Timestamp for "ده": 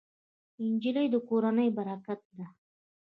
2.37-2.47